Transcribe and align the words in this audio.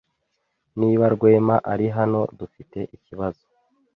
Niba 0.79 1.05
Rwema 1.15 1.55
ari 1.73 1.87
hano, 1.97 2.19
dufite 2.39 2.79
ikibazo. 2.95 3.43